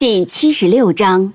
[0.00, 1.34] 第七十六章，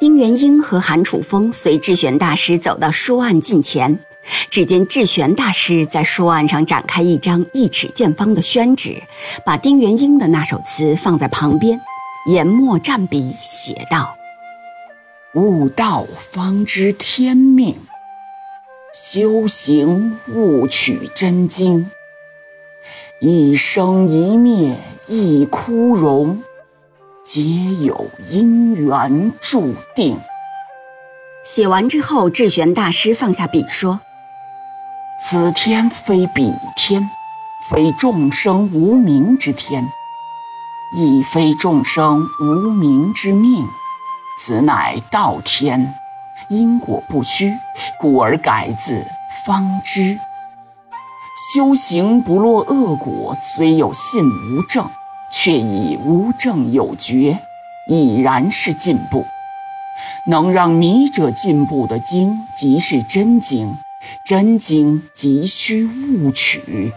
[0.00, 4.02] 丁元英和韩楚风随智玄大师走到书案近前，
[4.48, 9.02] 只见智玄大师在书案上展开一张一尺见方的宣纸，
[9.44, 11.78] 把丁元英的那首词放在旁边，
[12.24, 14.16] 研墨蘸笔写道
[15.36, 17.76] ：“悟道方知天命，
[18.94, 21.90] 修行悟取真经。”
[23.22, 26.42] 一生一灭一枯荣，
[27.22, 27.42] 皆
[27.84, 30.18] 有因缘注定。
[31.44, 34.00] 写完之后，智玄大师放下笔说
[35.20, 37.10] ：“此天非彼天，
[37.70, 39.86] 非众生无名之天，
[40.96, 43.68] 亦非众生无名之命。
[44.38, 45.94] 此乃道天，
[46.48, 47.52] 因果不虚，
[47.98, 49.04] 故而改字
[49.44, 50.18] 方知。”
[51.40, 54.90] 修行不落恶果，虽有信无证，
[55.30, 57.38] 却已无证有觉，
[57.88, 59.24] 已然是进步。
[60.26, 63.78] 能让迷者进步的经，即是真经；
[64.22, 66.92] 真经即需悟取。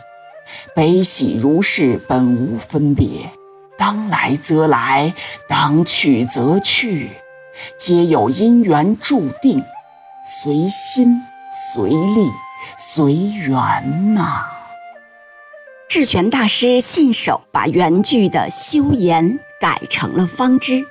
[0.75, 3.31] 悲喜如是，本无分别。
[3.77, 5.13] 当来则来，
[5.47, 7.11] 当去则去，
[7.79, 9.63] 皆有因缘注定，
[10.25, 12.27] 随心随力。
[12.77, 14.45] 随缘呐！
[15.89, 20.85] 智玄大师信手把原句的“修言”改成了“方知”，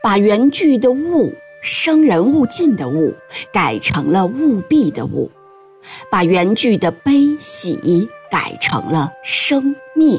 [0.00, 3.14] 把原句的“悟”生人勿近的“悟”
[3.52, 5.30] 改成了“务必”的“务”，
[6.08, 10.18] 把原句的“悲喜”改成了“生灭”，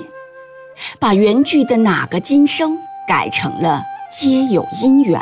[1.00, 5.22] 把原句的“哪个今生”改成了“皆有因缘”。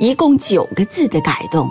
[0.00, 1.70] 一共九个字的改动，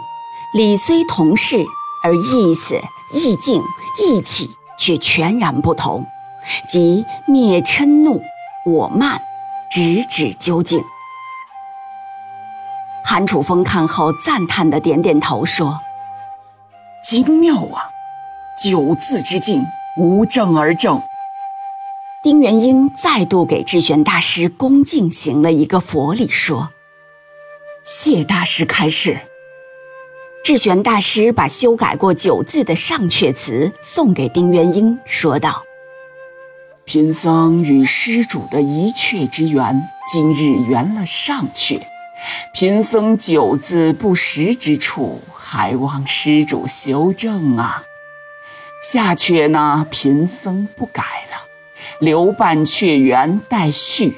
[0.54, 1.66] 理虽同是。
[2.04, 2.80] 而意思、
[3.14, 3.62] 意境、
[4.00, 6.06] 意气却全然不同，
[6.68, 8.22] 即灭嗔怒、
[8.66, 9.22] 我慢，
[9.70, 10.84] 直指究竟。
[13.04, 15.80] 韩楚风看后赞叹的点点头说
[17.02, 17.92] ：“精妙啊！
[18.62, 19.66] 九字之境，
[19.98, 21.02] 无证而正。”
[22.22, 26.72] 丁元英再度给智玄大师恭敬行了一个佛礼，说
[27.86, 29.20] ：“谢大师开示。”
[30.48, 35.66] 智玄大师把修改过九字的上阙词送给丁元英，说道
[36.88, 41.82] ：“贫僧与施主的一阙之缘，今日圆了上阙。
[42.54, 47.84] 贫僧九字不实之处，还望施主修正啊。
[48.82, 51.46] 下阙呢，贫僧不改了，
[52.00, 54.16] 留半阙缘待续。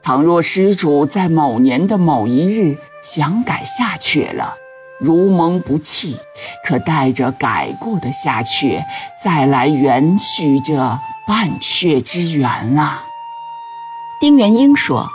[0.00, 4.58] 倘若施主在某年的某一日想改下阙了。”
[5.00, 6.16] 如蒙不弃，
[6.64, 8.84] 可带着改过的下阙，
[9.22, 10.76] 再来延续这
[11.26, 13.04] 半阙之缘啊。
[14.20, 15.08] 丁元英说：“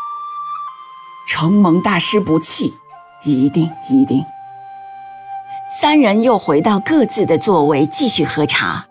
[1.29, 2.73] 承蒙大师不弃，
[3.23, 4.25] 一定一定。”
[5.79, 8.85] 三人又回到各自的座位，继续喝茶。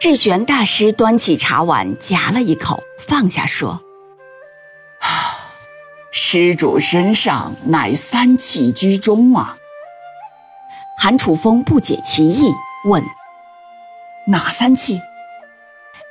[0.00, 3.82] 智玄大师端起茶碗，夹了一口，放下说
[4.98, 5.06] ：“啊
[6.10, 9.58] 施主身上乃三气居中啊。”
[10.96, 12.50] 韩楚风不解其意，
[12.86, 13.04] 问
[14.28, 14.98] ：“哪三气？”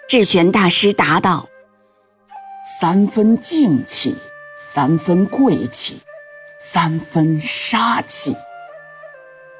[0.07, 1.47] 智玄大师答道
[2.79, 4.15] ：“三分静气，
[4.71, 6.03] 三分贵气，
[6.59, 8.35] 三分杀气。”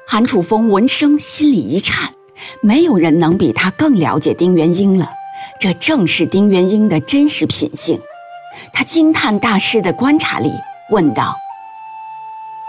[0.06, 2.14] 韩楚风闻声，心里一颤。
[2.62, 5.12] 没有人能比他更了解丁元英了，
[5.58, 8.00] 这正是丁元英的真实品性。
[8.72, 10.52] 他惊叹大师的观察力，
[10.90, 11.36] 问道：“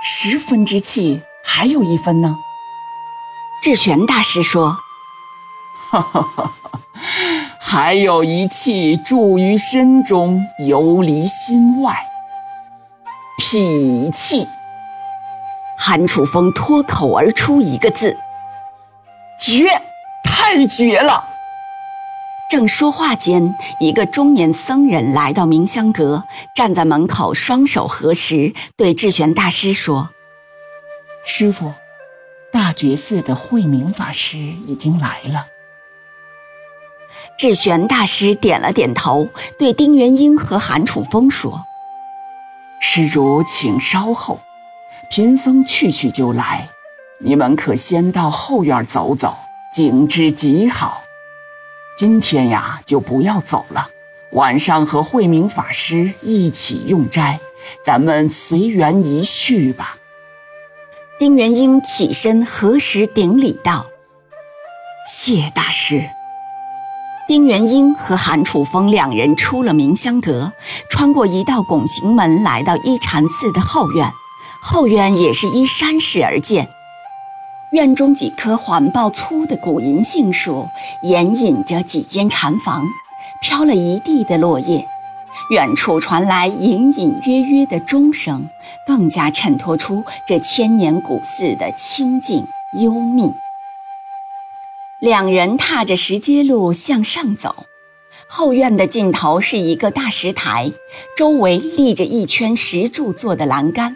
[0.02, 2.38] 十分之气，还有一分呢？”
[3.64, 4.78] 智玄大师说
[5.92, 6.54] ：“哈哈哈，
[7.60, 11.96] 还有一气住于身中，游离心外。
[13.38, 14.48] 脾气。”
[15.78, 18.16] 韩楚风脱口而出一个字。
[19.42, 19.66] 绝，
[20.24, 21.26] 太绝了！
[22.48, 30.12] 正说话间，一个中年僧人来到明香阁，站在门口，双手合十，对智玄大师说
[31.26, 31.74] ：“师傅，
[32.52, 35.48] 大觉寺的慧明法师已经来了。”
[37.36, 39.28] 智玄大师点了点头，
[39.58, 41.66] 对丁元英和韩楚风说
[42.80, 44.40] ：“施主，请稍后，
[45.10, 46.70] 贫僧去去就来。
[47.24, 49.38] 你们可先到后院走走，
[49.72, 51.04] 景致极好。”
[51.96, 53.90] 今天呀，就不要走了。
[54.32, 57.40] 晚上和慧明法师一起用斋，
[57.86, 59.98] 咱们随缘一叙吧。
[61.20, 63.86] 丁元英起身合十顶礼道
[65.08, 66.10] ：“谢大师。”
[67.28, 70.54] 丁元英和韩楚风两人出了明香阁，
[70.90, 74.12] 穿过一道拱形门，来到一禅寺的后院。
[74.64, 76.70] 后院也是依山势而建。
[77.72, 80.68] 院中几棵环抱粗的古银杏树，
[81.04, 82.86] 掩隐着几间禅房，
[83.42, 84.86] 飘了一地的落叶。
[85.50, 88.50] 远处传来隐隐约约的钟声，
[88.86, 93.32] 更加衬托出这千年古寺的清静幽密。
[95.00, 97.56] 两人踏着石阶路向上走，
[98.28, 100.74] 后院的尽头是一个大石台，
[101.16, 103.96] 周围立着一圈石柱做的栏杆，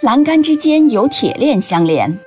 [0.00, 2.18] 栏杆之间有铁链相连。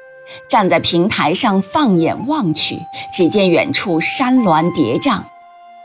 [0.48, 2.80] 站在平台上，放眼望去，
[3.14, 5.24] 只见远处山峦叠嶂，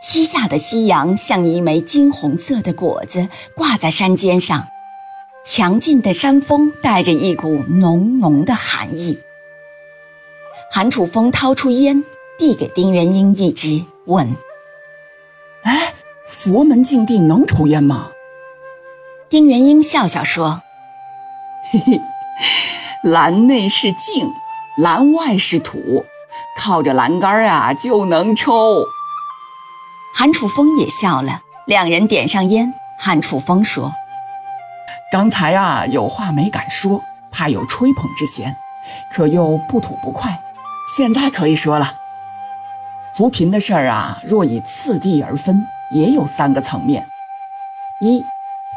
[0.00, 4.68] 西下的夕阳像一枚金红色的果子挂在山尖上。
[5.44, 9.18] 强劲的山风带着一股浓浓的寒意。
[10.70, 12.04] 韩楚风掏出烟，
[12.38, 14.36] 递给丁元英一支，问
[15.64, 15.94] ：“哎，
[16.26, 18.12] 佛门禁地能抽烟吗？”
[19.30, 20.62] 丁元英笑笑说
[21.72, 22.00] ：“嘿嘿。”
[23.02, 24.32] 栏内是净，
[24.76, 26.04] 栏外是土，
[26.56, 28.84] 靠着栏杆啊就能抽。
[30.14, 32.74] 韩楚风也笑了，两人点上烟。
[32.98, 33.94] 韩楚风说
[35.12, 37.00] ：“刚才啊有话没敢说，
[37.30, 38.56] 怕有吹捧之嫌，
[39.12, 40.42] 可又不吐不快，
[40.96, 41.94] 现在可以说了。
[43.14, 47.06] 扶贫的事儿啊，若以次第而分，也有三个层面：
[48.00, 48.24] 一，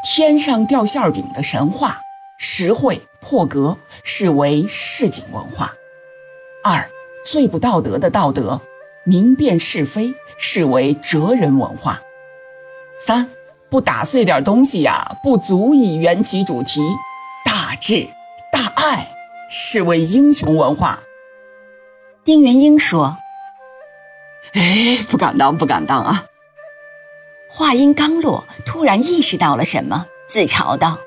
[0.04, 2.02] 天上掉馅饼的神话。”
[2.38, 5.68] 实惠破格视为市井文化；
[6.64, 6.90] 二
[7.24, 8.60] 最不道德的道德，
[9.04, 12.02] 明辨是非视为哲人文化；
[12.98, 13.30] 三
[13.70, 16.80] 不打碎点东西呀，不足以圆其主题，
[17.44, 18.08] 大智
[18.52, 19.08] 大爱
[19.48, 21.04] 视为英雄文化。
[22.24, 23.18] 丁元英说
[24.52, 26.26] ：“哎，不敢当，不敢当啊！”
[27.48, 30.98] 话音刚落，突然意识到了什么，自嘲道。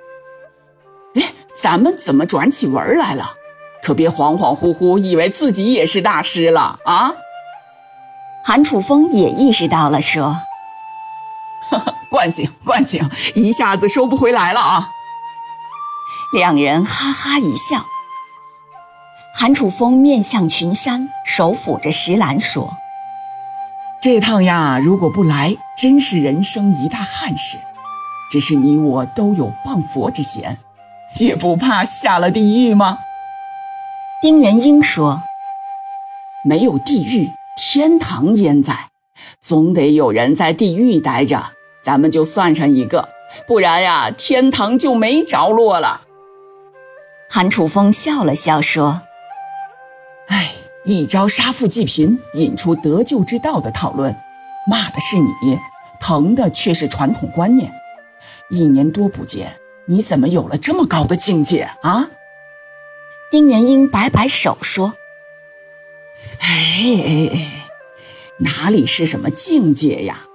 [1.16, 1.24] 哎，
[1.62, 3.36] 咱们怎么转起文来了？
[3.84, 7.14] 可别恍恍惚惚以为自己也是大师了啊！
[8.44, 10.42] 韩楚风也意识到了，说
[11.70, 14.90] ：“哈哈，惯性，惯性，一下子收不回来了啊！”
[16.34, 17.86] 两人哈哈一笑。
[19.36, 22.78] 韩楚风面向群山，手抚着石栏说
[24.02, 27.60] ：“这趟呀，如果不来，真是人生一大憾事。
[28.32, 30.58] 只是你我都有谤佛之嫌。”
[31.20, 33.00] 也不怕下了地狱吗？
[34.22, 35.24] 丁元英说
[36.44, 38.90] ：“没有地狱，天堂焉在？
[39.40, 43.10] 总得有人在地狱待着，咱们就算上一个，
[43.48, 46.02] 不然呀，天堂就没着落了。”
[47.30, 49.02] 韩楚风笑了笑说
[50.28, 50.52] ：“哎，
[50.84, 54.16] 一朝杀富济贫，引出得救之道的讨论，
[54.68, 55.60] 骂的是你，
[56.00, 57.72] 疼的却是传统观念。
[58.50, 62.10] 一年多不见。”你怎么有了这么高的境界啊？
[63.32, 64.94] 丁元英摆摆手说
[66.40, 67.70] ：“哎哎哎，
[68.40, 70.26] 哪里是什么境界呀？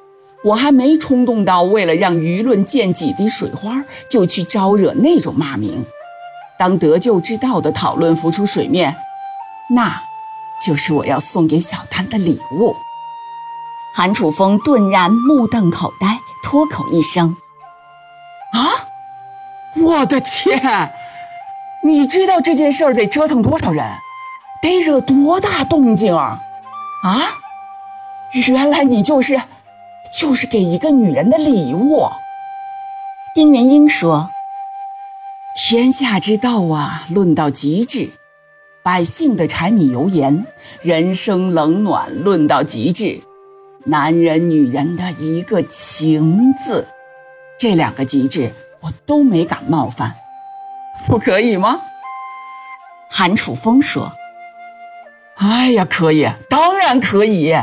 [0.45, 5.85] 我还没冲动到为了让舆论溅几滴水花就去招惹那种骂名。
[6.59, 8.97] 当得救之道的讨论浮出水面，
[9.71, 10.03] 那
[10.65, 12.75] 就是我要送给小丹的礼物。”
[13.93, 17.37] 韩楚风顿然目瞪口呆，脱口一声。
[19.83, 20.93] 我的天！
[21.83, 23.85] 你知道这件事儿得折腾多少人，
[24.61, 26.41] 得惹多大动静啊？
[27.03, 27.19] 啊！
[28.47, 29.41] 原来你就是，
[30.13, 32.07] 就是给一个女人的礼物。
[33.35, 34.31] 丁元英说
[35.57, 38.13] ：“天下之道啊，论到极致；
[38.83, 40.47] 百姓的柴米油盐、
[40.83, 43.23] 人生冷暖，论到极致；
[43.87, 46.87] 男人女人的一个情字，
[47.59, 50.17] 这两个极致。”我都没敢冒犯，
[51.07, 51.83] 不可以吗？
[53.11, 54.13] 韩楚风说
[55.37, 57.57] ：“哎呀，可以，当然可以。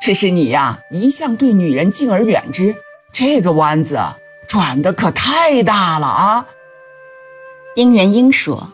[0.00, 2.76] 只是你呀，一向对女人敬而远之，
[3.12, 4.00] 这个弯子
[4.46, 6.46] 转的可太大了啊！
[7.74, 8.72] 丁元英说：“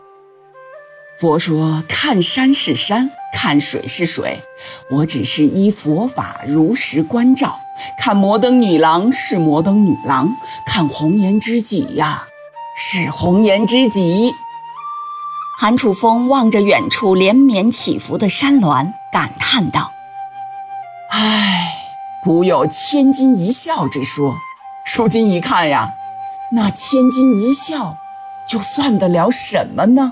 [1.19, 4.43] 佛说看山是山，看水是水，
[4.89, 7.59] 我只是依佛法如实关照。
[7.97, 10.35] 看摩登女郎是摩登女郎，
[10.65, 12.23] 看红颜知己呀，
[12.75, 14.33] 是红颜知己。”
[15.59, 19.91] 韩楚风望着远处连绵起伏的山峦，感叹道
[21.11, 21.73] ：“唉，
[22.23, 24.35] 古有千金一笑之说，
[24.95, 25.93] 如今一看呀，
[26.51, 27.97] 那千金一笑。”
[28.51, 30.11] 又算得了什么呢？